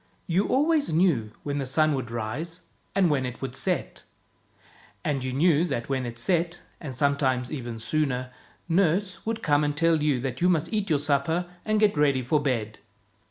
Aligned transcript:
You 0.25 0.47
always 0.47 0.91
knew 0.91 1.31
when 1.43 1.59
the 1.59 1.65
sun 1.67 1.93
would 1.93 2.09
rise, 2.09 2.61
and 2.95 3.07
when 3.07 3.23
it 3.23 3.39
would 3.39 3.53
set; 3.53 4.01
and 5.05 5.23
you 5.23 5.31
knew 5.31 5.63
that 5.65 5.89
when 5.89 6.07
it 6.07 6.17
set— 6.17 6.63
and 6.81 6.95
sometimes 6.95 7.51
even 7.51 7.77
sooner— 7.77 8.31
nurse 8.81 9.23
would 9.27 9.43
come 9.43 9.63
and 9.63 9.77
tell 9.77 10.01
you 10.01 10.19
that 10.19 10.41
you 10.41 10.49
must 10.49 10.73
eat 10.73 10.89
your 10.89 10.97
supper 10.97 11.45
and 11.65 11.79
get 11.79 11.95
ready 11.97 12.23
for 12.23 12.39
bed. 12.41 12.79